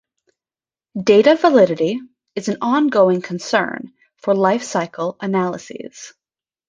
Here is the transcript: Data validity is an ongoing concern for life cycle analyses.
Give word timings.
Data 0.99 1.35
validity 1.35 1.99
is 2.33 2.47
an 2.49 2.57
ongoing 2.61 3.21
concern 3.21 3.93
for 4.17 4.33
life 4.33 4.63
cycle 4.63 5.15
analyses. 5.21 6.15